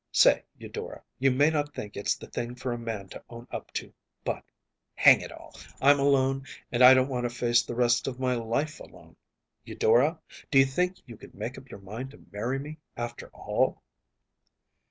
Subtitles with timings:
[0.11, 3.71] Say, Eudora, you may not think it’s the thing for a man to own up
[3.73, 3.93] to,
[4.25, 4.43] but,
[4.95, 5.53] hang it all!
[5.79, 9.15] I’m alone, and I don’t want to face the rest of my life alone.
[9.63, 10.19] Eudora,
[10.49, 13.83] do you think you could make up your mind to marry me, after all?